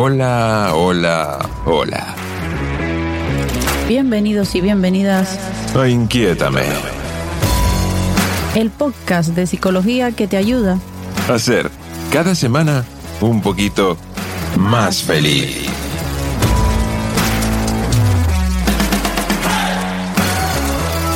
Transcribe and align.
Hola, 0.00 0.74
hola, 0.74 1.40
hola. 1.66 2.14
Bienvenidos 3.88 4.54
y 4.54 4.60
bienvenidas. 4.60 5.36
a 5.74 5.88
Inquiétame. 5.88 6.62
El 8.54 8.70
podcast 8.70 9.30
de 9.30 9.48
psicología 9.48 10.12
que 10.12 10.28
te 10.28 10.36
ayuda 10.36 10.78
A 11.28 11.36
ser 11.40 11.68
cada 12.12 12.36
semana 12.36 12.84
un 13.20 13.42
poquito 13.42 13.96
más 14.56 15.02
feliz. 15.02 15.68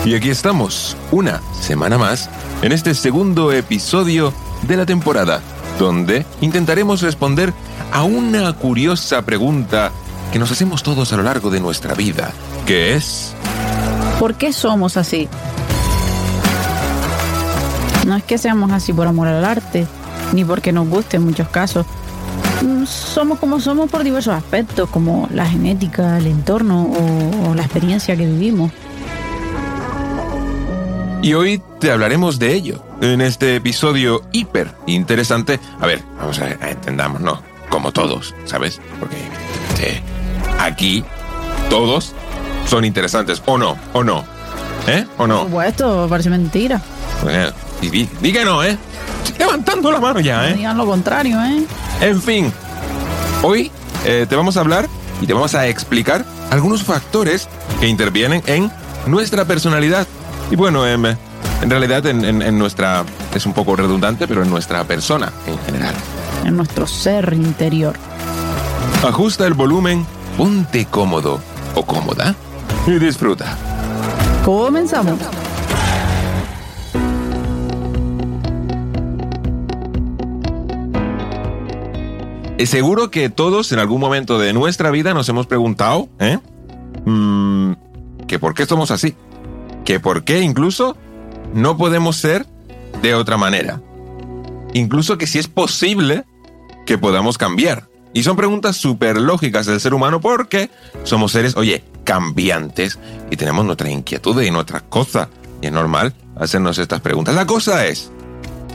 Y 0.05 0.17
aquí 0.17 0.31
estamos, 0.31 0.97
una 1.13 1.41
semana 1.61 1.99
más, 1.99 2.29
en 2.63 2.73
este 2.73 2.97
segundo 2.97 3.53
episodio 3.53 4.35
de 4.67 4.77
la 4.77 4.87
temporada, 4.87 5.41
donde 5.79 6.27
intentaremos 6.41 7.01
responder 7.01 7.55
a 7.93 8.05
una 8.05 8.53
curiosa 8.55 9.23
pregunta 9.23 9.93
que 10.33 10.39
nos 10.39 10.51
hacemos 10.51 10.83
todos 10.83 11.13
a 11.13 11.17
lo 11.17 11.23
largo 11.23 11.51
de 11.51 11.61
nuestra 11.61 11.95
vida, 11.95 12.33
que 12.67 12.95
es... 12.95 13.35
¿Por 14.19 14.35
qué 14.35 14.53
somos 14.53 14.97
así? 14.97 15.29
No 18.07 18.17
es 18.17 18.25
que 18.25 18.39
seamos 18.39 18.73
así 18.73 18.93
por 18.93 19.07
amor 19.07 19.29
al 19.29 19.45
arte, 19.45 19.87
ni 20.33 20.45
porque 20.45 20.73
nos 20.73 20.89
guste 20.89 21.19
en 21.19 21.25
muchos 21.25 21.49
casos. 21.49 21.85
Mm, 22.63 22.85
Somos 22.87 23.39
como 23.39 23.61
somos 23.61 23.91
por 23.91 24.03
diversos 24.05 24.35
aspectos, 24.35 24.89
como 24.89 25.29
la 25.31 25.47
genética, 25.47 26.17
el 26.17 26.27
entorno 26.27 26.85
o, 26.85 27.51
o 27.51 27.55
la 27.55 27.63
experiencia 27.63 28.17
que 28.17 28.25
vivimos. 28.27 28.73
Y 31.21 31.35
hoy 31.35 31.63
te 31.79 31.93
hablaremos 31.93 32.39
de 32.39 32.55
ello 32.55 32.83
en 33.01 33.21
este 33.21 33.55
episodio 33.57 34.23
hiper 34.33 34.75
interesante. 34.87 35.61
A 35.81 35.87
ver, 35.87 36.03
vamos 36.19 36.39
a 36.41 36.45
ver, 36.45 36.59
entendamos, 36.63 37.21
¿no? 37.21 37.52
Como 37.73 37.91
todos, 37.91 38.35
¿sabes? 38.45 38.81
Porque 39.01 39.17
eh, 39.81 40.01
aquí 40.61 41.03
todos 41.71 42.13
son 42.69 42.85
interesantes, 42.85 43.43
o 43.47 43.57
no, 43.59 43.77
o 43.95 44.05
no. 44.05 44.25
¿Eh? 44.87 45.07
¿O 45.15 45.17
Por 45.17 45.29
no? 45.29 45.43
supuesto, 45.45 46.07
parece 46.09 46.29
mentira. 46.31 46.81
Eh, 47.29 47.51
y 47.81 47.89
di, 47.89 48.09
di 48.21 48.33
que 48.33 48.45
no, 48.45 48.63
¿eh? 48.63 48.77
Estoy 49.25 49.39
levantando 49.39 49.91
la 49.91 50.01
mano 50.01 50.21
ya, 50.21 50.43
No 50.43 50.49
¿eh? 50.49 50.53
digan 50.55 50.77
lo 50.77 50.85
contrario, 50.87 51.39
¿eh? 51.43 51.65
En 52.03 52.21
fin, 52.21 52.53
hoy 53.43 53.71
eh, 54.05 54.27
te 54.29 54.37
vamos 54.37 54.57
a 54.59 54.61
hablar 54.61 54.87
y 55.23 55.27
te 55.27 55.33
vamos 55.33 55.55
a 55.55 55.67
explicar 55.67 56.25
algunos 56.51 56.83
factores 56.83 57.49
que 57.81 57.87
intervienen 57.89 58.43
en 58.47 58.71
nuestra 59.07 59.45
personalidad. 59.47 60.07
Y 60.51 60.57
bueno, 60.57 60.87
em, 60.87 61.07
en 61.07 61.71
realidad 61.71 62.05
en, 62.07 62.23
en- 62.25 62.43
en 62.43 62.59
nuestra, 62.59 63.05
es 63.35 63.47
un 63.47 63.55
poco 63.55 63.77
redundante, 63.77 64.29
pero 64.29 64.43
en 64.43 64.51
nuestra 64.51 64.85
persona 64.85 65.33
en 65.47 65.59
general. 65.65 65.95
En 66.45 66.57
nuestro 66.57 66.87
ser 66.87 67.33
interior. 67.33 67.97
Ajusta 69.05 69.47
el 69.47 69.55
volumen, 69.55 70.07
ponte 70.37 70.87
cómodo 70.87 71.41
o 71.75 71.85
cómoda 71.85 72.35
y 72.87 72.99
disfruta. 72.99 73.57
Comenzamos. 74.45 75.19
Es 82.59 82.71
seguro 82.71 83.11
que 83.11 83.29
todos 83.29 83.73
en 83.73 83.81
algún 83.81 84.01
momento 84.01 84.39
de 84.39 84.53
nuestra 84.53 84.93
vida 84.93 85.15
nos 85.15 85.29
hemos 85.29 85.49
preguntado, 85.49 86.09
¿eh? 86.21 86.39
Mm, 87.05 87.73
que 88.29 88.39
por 88.39 88.55
qué 88.55 88.67
somos 88.67 88.93
así. 88.93 89.17
Que 89.85 89.99
por 89.99 90.23
qué 90.23 90.43
incluso 90.43 90.97
no 91.55 91.77
podemos 91.77 92.17
ser 92.17 92.47
de 93.03 93.17
otra 93.17 93.37
manera. 93.37 93.81
Incluso 94.75 95.19
que 95.19 95.27
si 95.27 95.41
es 95.41 95.49
posible 95.49 96.25
que 96.93 96.99
podamos 96.99 97.39
cambiar. 97.39 97.89
Y 98.13 98.23
son 98.23 98.37
preguntas 98.37 98.77
súper 98.77 99.19
lógicas 99.19 99.65
del 99.65 99.81
ser 99.81 99.95
humano 99.95 100.21
porque 100.21 100.69
somos 101.05 101.33
seres, 101.33 101.57
oye, 101.57 101.83
cambiantes 102.05 102.99
y 103.31 103.37
tenemos 103.37 103.65
nuestras 103.65 103.91
inquietudes 103.91 104.47
y 104.47 104.51
nuestras 104.51 104.83
cosas. 104.83 105.29
Y 105.63 105.69
es 105.69 105.73
normal 105.73 106.13
hacernos 106.37 106.77
estas 106.77 107.01
preguntas. 107.01 107.35
La 107.35 107.47
cosa 107.47 107.87
es, 107.87 108.11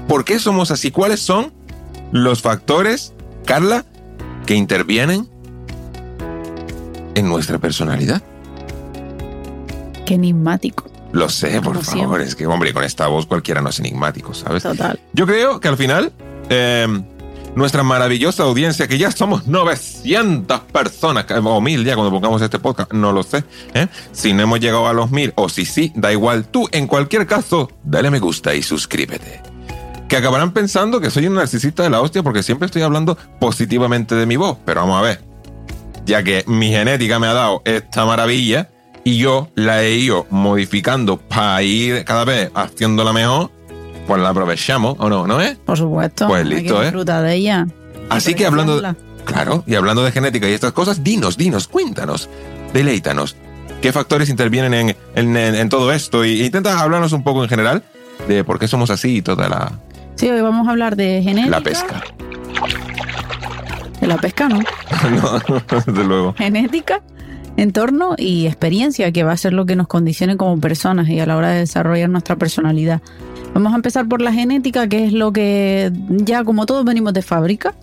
¿por 0.08 0.26
qué 0.26 0.40
somos 0.40 0.72
así? 0.72 0.90
¿Cuáles 0.90 1.20
son 1.20 1.54
los 2.12 2.42
factores 2.42 3.14
Carla, 3.46 3.86
que 4.48 4.56
intervienen 4.56 5.30
en 7.14 7.30
nuestra 7.30 7.60
personalidad. 7.60 8.24
Qué 10.08 10.16
enigmático. 10.16 10.90
Lo 11.12 11.30
sé, 11.30 11.62
por 11.62 11.74
Como 11.74 11.82
favor, 11.82 11.98
siempre. 12.00 12.24
es 12.24 12.36
que, 12.36 12.48
hombre, 12.48 12.74
con 12.74 12.84
esta 12.84 13.08
voz 13.08 13.28
cualquiera 13.28 13.62
no 13.62 13.70
es 13.70 13.80
enigmático, 13.80 14.34
¿sabes? 14.34 14.64
Total. 14.64 15.00
Yo 15.14 15.28
creo 15.28 15.60
que 15.60 15.68
al 15.68 15.78
final, 15.78 16.12
eh, 16.50 16.88
nuestra 17.58 17.84
maravillosa 17.84 18.44
audiencia, 18.44 18.88
que 18.88 18.98
ya 18.98 19.12
somos 19.12 19.48
900 19.48 20.60
personas, 20.62 21.26
o 21.44 21.60
1000 21.60 21.86
ya 21.86 21.96
cuando 21.96 22.12
pongamos 22.12 22.42
este 22.42 22.60
podcast, 22.60 22.94
no 22.94 23.12
lo 23.12 23.24
sé. 23.24 23.44
¿eh? 23.74 23.88
Si 24.12 24.32
no 24.34 24.44
hemos 24.44 24.60
llegado 24.60 24.88
a 24.88 24.94
los 24.94 25.12
1000, 25.12 25.34
o 25.36 25.50
si 25.50 25.66
sí, 25.66 25.92
da 25.96 26.12
igual. 26.12 26.46
Tú, 26.46 26.70
en 26.72 26.88
cualquier 26.88 27.26
caso, 27.26 27.72
dale 27.84 28.12
me 28.12 28.20
gusta 28.20 28.54
y 28.54 28.62
suscríbete. 28.62 29.42
Que 30.08 30.18
acabarán 30.18 30.52
pensando 30.52 31.02
que 31.02 31.10
soy 31.10 31.28
un 31.28 31.34
narcisista 31.34 31.84
de 31.84 31.90
la 31.90 32.00
hostia 32.00 32.24
porque 32.24 32.44
siempre 32.44 32.68
estoy 32.68 32.84
hablando 32.84 33.18
positivamente 33.40 34.16
de 34.16 34.26
mi 34.26 34.38
voz. 34.38 34.58
Pero 34.64 34.82
vamos 34.82 35.00
a 35.00 35.02
ver. 35.02 35.22
Ya 36.06 36.24
que 36.24 36.46
mi 36.48 36.70
genética 36.70 37.20
me 37.20 37.28
ha 37.28 37.34
dado 37.34 37.62
esta 37.66 38.06
maravilla 38.06 38.70
y 39.04 39.18
yo 39.18 39.50
la 39.56 39.84
he 39.84 39.96
ido 39.96 40.28
modificando 40.30 41.18
para 41.18 41.62
ir 41.64 42.06
cada 42.06 42.24
vez 42.24 42.52
haciéndola 42.54 43.14
mejor, 43.14 43.52
pues 44.08 44.22
la 44.22 44.30
aprovechamos, 44.30 44.96
¿o 45.00 45.10
no? 45.10 45.28
¿No 45.28 45.42
es? 45.42 45.58
Por 45.58 45.78
supuesto. 45.78 46.28
Pues 46.28 46.44
hay 46.44 46.50
listo, 46.50 46.80
que 46.80 46.88
¿eh? 46.88 46.92
de 47.22 47.34
ella. 47.36 47.68
Así 48.10 48.34
que 48.34 48.46
hablando, 48.46 48.80
de- 48.82 48.96
claro, 49.26 49.64
y 49.68 49.76
hablando 49.76 50.04
de 50.04 50.12
genética 50.12 50.48
y 50.50 50.54
estas 50.54 50.72
cosas, 50.72 51.04
dinos, 51.04 51.38
dinos, 51.38 51.68
cuéntanos, 51.68 52.30
deleítanos. 52.74 53.36
¿Qué 53.82 53.92
factores 53.92 54.30
intervienen 54.30 54.74
en, 54.74 54.96
en- 55.16 55.38
en- 55.38 55.56
en 55.56 55.70
todo 55.70 55.92
esto? 55.92 56.26
Y 56.26 56.42
intenta 56.44 56.80
hablarnos 56.80 57.12
un 57.14 57.24
poco 57.24 57.44
en 57.44 57.50
general 57.50 57.84
de 58.28 58.44
por 58.44 58.58
qué 58.60 58.68
somos 58.68 58.90
así 58.90 59.18
y 59.18 59.22
toda 59.22 59.48
la, 59.50 59.72
Sí, 60.16 60.28
hoy 60.30 60.42
vamos 60.42 60.68
a 60.68 60.72
hablar 60.72 60.96
de 60.96 61.22
genética. 61.24 61.52
la 61.58 61.62
pesca. 61.62 62.02
De 64.02 64.08
la 64.08 64.18
pesca, 64.18 64.48
¿no? 64.50 64.60
no, 65.12 65.62
desde 65.86 66.04
luego. 66.04 66.34
Genética, 66.38 67.02
entorno 67.58 68.16
y 68.18 68.46
experiencia, 68.46 69.12
que 69.12 69.24
va 69.24 69.34
a 69.34 69.38
ser 69.38 69.54
lo 69.54 69.66
que 69.66 69.76
nos 69.76 69.88
condicione 69.88 70.38
como 70.38 70.60
personas 70.62 71.10
y 71.10 71.20
a 71.20 71.26
la 71.26 71.36
hora 71.36 71.50
de 71.50 71.60
desarrollar 71.60 72.10
nuestra 72.10 72.38
personalidad. 72.38 73.02
Vamos 73.54 73.74
a 73.74 73.76
empezar 73.76 74.08
por 74.08 74.22
la 74.22 74.32
genética, 74.32 74.88
que 74.88 75.06
es 75.06 75.14
lo 75.14 75.34
que 75.34 75.92
ya 76.10 76.44
como 76.44 76.66
todos 76.66 76.86
venimos 76.86 77.14
de 77.14 77.24
fábrica. 77.24 77.74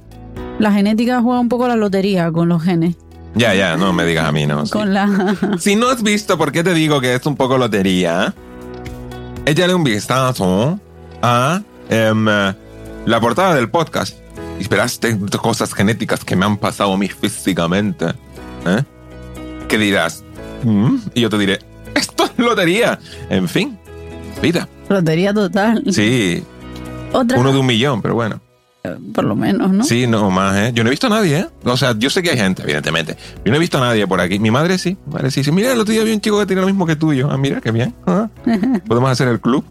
La 0.58 0.72
genética 0.72 1.20
juega 1.20 1.40
un 1.40 1.48
poco 1.48 1.66
la 1.68 1.76
lotería 1.76 2.30
con 2.30 2.48
los 2.48 2.62
genes. 2.62 2.94
Ya, 3.34 3.52
ya, 3.52 3.76
no 3.76 3.92
me 3.92 4.04
digas 4.04 4.26
a 4.26 4.32
mí, 4.32 4.46
no. 4.46 4.64
sí. 4.64 4.72
Con 4.72 4.94
la... 4.94 5.36
Si 5.58 5.74
no 5.74 5.88
has 5.88 6.02
visto 6.04 6.38
por 6.38 6.52
qué 6.52 6.62
te 6.62 6.72
digo 6.72 7.00
que 7.00 7.14
es 7.16 7.26
un 7.26 7.34
poco 7.34 7.58
lotería, 7.58 8.32
échale 9.44 9.74
un 9.74 9.82
vistazo 9.82 10.78
a 11.20 11.60
em, 11.88 12.24
la 12.24 13.20
portada 13.20 13.54
del 13.56 13.68
podcast. 13.70 14.18
Y 14.60 14.68
cosas 15.38 15.74
genéticas 15.74 16.24
que 16.24 16.36
me 16.36 16.46
han 16.46 16.58
pasado 16.58 16.92
a 16.92 16.96
mí 16.96 17.08
físicamente. 17.08 18.06
¿eh? 18.66 18.84
¿Qué 19.68 19.78
dirás? 19.78 20.22
"Mm", 20.62 20.96
Y 21.14 21.20
yo 21.22 21.30
te 21.30 21.38
diré, 21.38 21.58
esto 21.94 22.24
es 22.24 22.32
lotería. 22.38 22.98
En 23.30 23.48
fin, 23.48 23.78
vida. 24.42 24.68
lotería 24.88 25.32
total. 25.34 25.82
Sí, 25.90 26.42
Otra, 27.12 27.38
uno 27.38 27.52
de 27.52 27.58
un 27.58 27.66
millón, 27.66 28.02
pero 28.02 28.14
bueno. 28.14 28.40
por 29.14 29.24
lo 29.24 29.34
menos, 29.34 29.72
¿no? 29.72 29.82
Sí, 29.84 30.06
no 30.06 30.30
más, 30.30 30.56
¿eh? 30.58 30.72
Yo 30.74 30.84
no 30.84 30.88
he 30.88 30.92
visto 30.92 31.06
a 31.06 31.10
nadie, 31.10 31.38
¿eh? 31.38 31.46
O 31.64 31.76
sea, 31.76 31.94
yo 31.98 32.10
sé 32.10 32.22
que 32.22 32.30
hay 32.30 32.36
gente, 32.36 32.62
evidentemente. 32.62 33.16
Yo 33.44 33.50
no 33.50 33.56
he 33.56 33.58
visto 33.60 33.78
a 33.78 33.80
nadie 33.80 34.06
por 34.06 34.20
aquí. 34.20 34.38
Mi 34.38 34.50
madre 34.50 34.76
sí. 34.76 34.98
Mi 35.06 35.14
madre 35.14 35.30
sí. 35.30 35.40
Dice, 35.40 35.52
mira, 35.52 35.72
el 35.72 35.80
otro 35.80 35.92
día 35.94 36.04
vi 36.04 36.12
un 36.12 36.20
chico 36.20 36.38
que 36.38 36.44
tiene 36.46 36.60
lo 36.60 36.66
mismo 36.66 36.84
que 36.86 36.94
tú 36.96 37.12
y 37.12 37.16
yo. 37.18 37.30
Ah, 37.30 37.38
mira, 37.38 37.60
qué 37.62 37.70
bien. 37.70 37.94
Ah. 38.06 38.28
Podemos 38.86 39.10
hacer 39.10 39.28
el 39.28 39.40
club. 39.40 39.64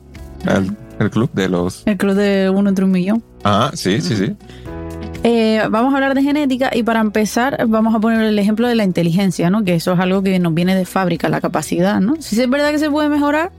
El, 0.47 0.75
el 0.99 1.09
club 1.11 1.29
de 1.33 1.47
los... 1.47 1.83
El 1.85 1.95
club 1.97 2.15
de 2.15 2.49
uno 2.49 2.69
entre 2.69 2.85
un 2.85 2.91
millón. 2.91 3.23
Ah, 3.43 3.69
sí, 3.75 4.01
sí, 4.01 4.15
sí. 4.15 4.35
Eh, 5.23 5.61
vamos 5.69 5.93
a 5.93 5.95
hablar 5.95 6.15
de 6.15 6.21
genética 6.21 6.69
y 6.73 6.83
para 6.83 6.99
empezar 6.99 7.65
vamos 7.67 7.95
a 7.95 7.99
poner 7.99 8.21
el 8.21 8.37
ejemplo 8.37 8.67
de 8.67 8.75
la 8.75 8.83
inteligencia, 8.83 9.49
¿no? 9.49 9.63
Que 9.63 9.75
eso 9.75 9.93
es 9.93 9.99
algo 9.99 10.21
que 10.21 10.37
nos 10.37 10.53
viene 10.53 10.75
de 10.75 10.85
fábrica, 10.85 11.29
la 11.29 11.39
capacidad, 11.39 12.01
¿no? 12.01 12.15
Sí 12.19 12.39
es 12.41 12.49
verdad 12.49 12.71
que 12.71 12.79
se 12.79 12.89
puede 12.89 13.07
mejorar 13.07 13.51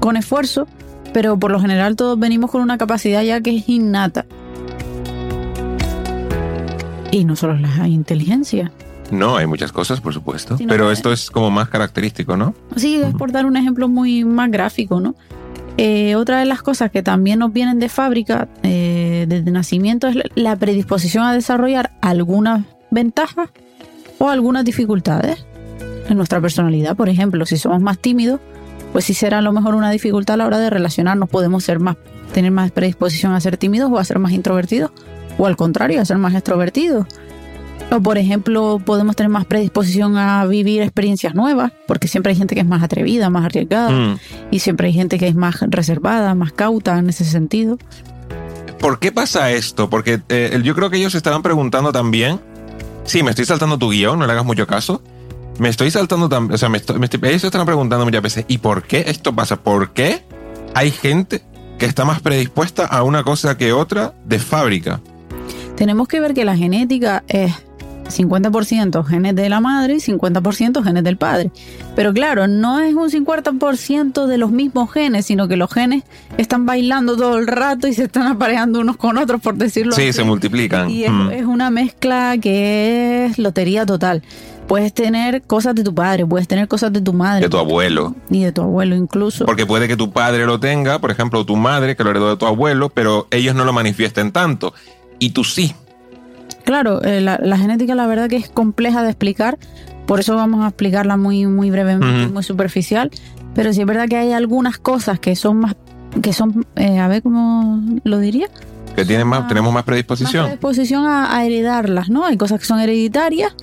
con 0.00 0.16
esfuerzo, 0.16 0.66
pero 1.12 1.38
por 1.38 1.50
lo 1.50 1.60
general 1.60 1.94
todos 1.94 2.18
venimos 2.18 2.50
con 2.50 2.62
una 2.62 2.78
capacidad 2.78 3.22
ya 3.22 3.40
que 3.42 3.54
es 3.56 3.68
innata. 3.68 4.24
Y 7.10 7.24
no 7.24 7.36
solo 7.36 7.54
la 7.54 7.86
inteligencia. 7.86 8.72
No, 9.10 9.36
hay 9.36 9.46
muchas 9.46 9.72
cosas, 9.72 10.00
por 10.00 10.14
supuesto. 10.14 10.56
pero 10.68 10.90
esto 10.90 11.12
es 11.12 11.30
como 11.30 11.50
más 11.50 11.68
característico, 11.68 12.36
¿no? 12.36 12.54
Sí, 12.76 12.96
es 12.96 13.14
por 13.14 13.32
dar 13.32 13.44
un 13.44 13.56
ejemplo 13.56 13.88
muy 13.88 14.24
más 14.24 14.50
gráfico, 14.50 15.00
¿no? 15.00 15.14
Eh, 15.80 16.16
otra 16.16 16.40
de 16.40 16.44
las 16.44 16.60
cosas 16.60 16.90
que 16.90 17.04
también 17.04 17.38
nos 17.38 17.52
vienen 17.52 17.78
de 17.78 17.88
fábrica, 17.88 18.48
eh, 18.64 19.07
desde 19.26 19.50
nacimiento, 19.50 20.08
es 20.08 20.16
la 20.34 20.56
predisposición 20.56 21.24
a 21.24 21.32
desarrollar 21.32 21.92
algunas 22.00 22.64
ventajas 22.90 23.50
o 24.18 24.28
algunas 24.28 24.64
dificultades 24.64 25.46
en 26.08 26.16
nuestra 26.16 26.40
personalidad. 26.40 26.96
Por 26.96 27.08
ejemplo, 27.08 27.46
si 27.46 27.56
somos 27.56 27.80
más 27.80 27.98
tímidos, 27.98 28.40
pues 28.92 29.04
sí 29.04 29.14
será 29.14 29.38
a 29.38 29.42
lo 29.42 29.52
mejor 29.52 29.74
una 29.74 29.90
dificultad 29.90 30.34
a 30.34 30.36
la 30.38 30.46
hora 30.46 30.58
de 30.58 30.70
relacionarnos. 30.70 31.28
Podemos 31.28 31.64
ser 31.64 31.78
más, 31.78 31.96
tener 32.32 32.50
más 32.50 32.70
predisposición 32.70 33.32
a 33.32 33.40
ser 33.40 33.56
tímidos 33.56 33.90
o 33.92 33.98
a 33.98 34.04
ser 34.04 34.18
más 34.18 34.32
introvertidos, 34.32 34.90
o 35.36 35.46
al 35.46 35.56
contrario, 35.56 36.00
a 36.00 36.04
ser 36.04 36.18
más 36.18 36.34
extrovertidos. 36.34 37.06
O 37.90 38.00
por 38.00 38.18
ejemplo, 38.18 38.80
podemos 38.84 39.16
tener 39.16 39.30
más 39.30 39.46
predisposición 39.46 40.18
a 40.18 40.44
vivir 40.44 40.82
experiencias 40.82 41.34
nuevas, 41.34 41.72
porque 41.86 42.08
siempre 42.08 42.32
hay 42.32 42.36
gente 42.36 42.54
que 42.54 42.60
es 42.60 42.66
más 42.66 42.82
atrevida, 42.82 43.30
más 43.30 43.46
arriesgada, 43.46 43.90
mm. 43.90 44.18
y 44.50 44.58
siempre 44.58 44.88
hay 44.88 44.92
gente 44.92 45.18
que 45.18 45.28
es 45.28 45.34
más 45.34 45.60
reservada, 45.68 46.34
más 46.34 46.52
cauta 46.52 46.98
en 46.98 47.08
ese 47.08 47.24
sentido. 47.24 47.78
¿Por 48.80 48.98
qué 48.98 49.12
pasa 49.12 49.50
esto? 49.50 49.90
Porque 49.90 50.20
eh, 50.28 50.60
yo 50.62 50.74
creo 50.74 50.90
que 50.90 50.98
ellos 50.98 51.14
estaban 51.14 51.42
preguntando 51.42 51.92
también. 51.92 52.40
Sí, 53.04 53.22
me 53.22 53.30
estoy 53.30 53.44
saltando 53.44 53.78
tu 53.78 53.90
guion, 53.90 54.18
no 54.18 54.26
le 54.26 54.32
hagas 54.32 54.44
mucho 54.44 54.66
caso. 54.66 55.02
Me 55.58 55.68
estoy 55.68 55.90
saltando 55.90 56.28
también. 56.28 56.54
O 56.54 56.58
sea, 56.58 56.68
me 56.68 56.78
ellos 56.78 57.44
están 57.44 57.66
preguntando 57.66 58.04
muchas 58.04 58.22
veces. 58.22 58.44
¿Y 58.48 58.58
por 58.58 58.84
qué 58.84 59.04
esto 59.08 59.34
pasa? 59.34 59.56
¿Por 59.56 59.92
qué 59.92 60.22
hay 60.74 60.90
gente 60.90 61.42
que 61.78 61.86
está 61.86 62.04
más 62.04 62.20
predispuesta 62.20 62.84
a 62.86 63.02
una 63.02 63.24
cosa 63.24 63.56
que 63.56 63.72
otra 63.72 64.14
de 64.24 64.38
fábrica? 64.38 65.00
Tenemos 65.76 66.08
que 66.08 66.20
ver 66.20 66.34
que 66.34 66.44
la 66.44 66.56
genética 66.56 67.24
es 67.28 67.52
50% 68.08 69.04
genes 69.04 69.34
de 69.36 69.48
la 69.48 69.60
madre 69.60 69.94
y 69.94 69.98
50% 69.98 70.82
genes 70.82 71.04
del 71.04 71.16
padre. 71.16 71.50
Pero 71.94 72.12
claro, 72.12 72.48
no 72.48 72.80
es 72.80 72.94
un 72.94 73.10
50% 73.10 74.26
de 74.26 74.38
los 74.38 74.50
mismos 74.50 74.92
genes, 74.92 75.26
sino 75.26 75.48
que 75.48 75.56
los 75.56 75.72
genes 75.72 76.04
están 76.36 76.66
bailando 76.66 77.16
todo 77.16 77.38
el 77.38 77.46
rato 77.46 77.88
y 77.88 77.94
se 77.94 78.04
están 78.04 78.26
apareando 78.26 78.80
unos 78.80 78.96
con 78.96 79.18
otros, 79.18 79.40
por 79.40 79.56
decirlo 79.56 79.92
así. 79.92 80.06
Sí, 80.06 80.12
se 80.12 80.24
multiplican. 80.24 80.90
Y 80.90 81.08
mm. 81.08 81.30
es, 81.30 81.44
una 81.44 81.70
mezcla 81.70 82.36
que 82.40 83.26
es 83.26 83.38
lotería 83.38 83.86
total. 83.86 84.22
Puedes 84.66 84.92
tener 84.92 85.42
cosas 85.42 85.74
de 85.74 85.82
tu 85.82 85.94
padre, 85.94 86.26
puedes 86.26 86.46
tener 86.46 86.68
cosas 86.68 86.92
de 86.92 87.00
tu 87.00 87.14
madre. 87.14 87.42
De 87.42 87.48
tu 87.48 87.56
abuelo. 87.56 88.14
Y 88.28 88.44
de 88.44 88.52
tu 88.52 88.60
abuelo 88.60 88.94
incluso. 88.94 89.46
Porque 89.46 89.64
puede 89.64 89.88
que 89.88 89.96
tu 89.96 90.12
padre 90.12 90.44
lo 90.44 90.60
tenga, 90.60 90.98
por 90.98 91.10
ejemplo, 91.10 91.44
tu 91.46 91.56
madre, 91.56 91.96
que 91.96 92.04
lo 92.04 92.10
heredó 92.10 92.28
de 92.28 92.36
tu 92.36 92.46
abuelo, 92.46 92.90
pero 92.90 93.26
ellos 93.30 93.54
no 93.54 93.64
lo 93.64 93.72
manifiesten 93.72 94.30
tanto. 94.30 94.74
Y 95.18 95.30
tú 95.30 95.42
sí. 95.42 95.74
Claro, 96.68 97.02
eh, 97.02 97.22
la, 97.22 97.56
genética 97.56 97.94
la 97.94 98.06
verdad 98.06 98.28
que 98.28 98.36
es 98.36 98.50
compleja 98.50 99.02
de 99.02 99.08
explicar, 99.08 99.56
por 100.06 100.20
eso 100.20 100.36
vamos 100.36 100.62
a 100.62 100.68
explicarla 100.68 101.16
muy, 101.16 101.46
muy 101.46 101.70
brevemente, 101.70 102.30
muy 102.30 102.42
superficial, 102.42 103.10
pero 103.54 103.72
sí 103.72 103.80
es 103.80 103.86
verdad 103.86 104.06
que 104.06 104.18
hay 104.18 104.32
algunas 104.32 104.76
cosas 104.76 105.18
que 105.18 105.34
son 105.34 105.60
más, 105.60 105.76
que 106.20 106.34
son, 106.34 106.66
eh, 106.76 106.98
a 106.98 107.08
ver 107.08 107.22
cómo 107.22 107.82
lo 108.04 108.18
diría. 108.18 108.48
Que 108.94 109.06
tienen 109.06 109.26
más, 109.26 109.48
tenemos 109.48 109.72
más 109.72 109.82
predisposición. 109.84 110.42
Más 110.42 110.58
predisposición 110.58 111.06
a, 111.06 111.42
heredarlas, 111.42 112.10
¿no? 112.10 112.26
Hay 112.26 112.36
cosas 112.36 112.60
que 112.60 112.66
son 112.66 112.80
hereditarias, 112.80 113.54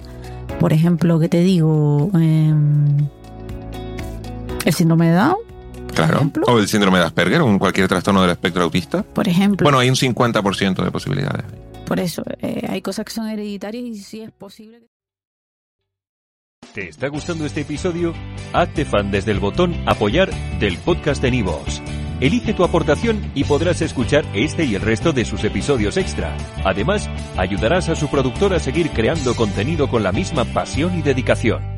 por 0.59 0.73
ejemplo, 0.73 1.19
que 1.19 1.29
te 1.29 1.41
digo, 1.41 2.09
em, 2.15 3.07
el 4.65 4.73
síndrome 4.73 5.09
de 5.09 5.13
Down. 5.13 5.37
Claro. 5.93 6.31
O 6.47 6.57
el 6.57 6.67
síndrome 6.67 6.97
de 6.97 7.05
Asperger 7.05 7.41
o 7.41 7.59
cualquier 7.59 7.87
trastorno 7.87 8.23
del 8.23 8.31
espectro 8.31 8.63
autista. 8.63 9.03
Por 9.03 9.27
ejemplo. 9.27 9.63
Bueno, 9.63 9.77
hay 9.77 9.89
un 9.89 9.95
50% 9.95 10.83
de 10.83 10.89
posibilidades. 10.89 11.45
Por 11.85 11.99
eso, 11.99 12.23
eh, 12.41 12.65
hay 12.67 12.81
cosas 12.81 13.05
que 13.05 13.11
son 13.11 13.27
hereditarias 13.27 13.83
y 13.83 13.95
sí 13.95 14.21
es 14.21 14.31
posible. 14.31 14.81
¿Te 16.73 16.89
está 16.89 17.07
gustando 17.07 17.45
este 17.45 17.61
episodio? 17.61 18.13
Hazte 18.51 18.85
fan 18.85 19.11
desde 19.11 19.31
el 19.31 19.39
botón 19.39 19.75
Apoyar 19.87 20.33
del 20.59 20.77
podcast 20.79 21.21
de 21.21 21.31
Nivos. 21.31 21.81
Elige 22.19 22.53
tu 22.53 22.63
aportación 22.63 23.31
y 23.35 23.43
podrás 23.43 23.81
escuchar 23.81 24.25
este 24.33 24.65
y 24.65 24.75
el 24.75 24.81
resto 24.81 25.13
de 25.13 25.25
sus 25.25 25.43
episodios 25.43 25.97
extra. 25.97 26.35
Además, 26.63 27.09
ayudarás 27.37 27.89
a 27.89 27.95
su 27.95 28.09
productor 28.09 28.53
a 28.53 28.59
seguir 28.59 28.89
creando 28.91 29.35
contenido 29.35 29.89
con 29.89 30.01
la 30.01 30.11
misma 30.11 30.45
pasión 30.45 30.97
y 30.97 31.01
dedicación. 31.01 31.74